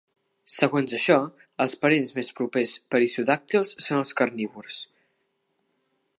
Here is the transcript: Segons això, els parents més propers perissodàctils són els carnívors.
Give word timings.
Segons 0.51 0.93
això, 0.97 1.17
els 1.65 1.75
parents 1.83 2.09
més 2.17 2.33
propers 2.39 2.73
perissodàctils 2.95 3.75
són 3.89 4.01
els 4.03 4.19
carnívors. 4.23 4.83